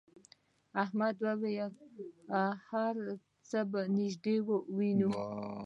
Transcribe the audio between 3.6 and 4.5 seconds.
به نږدې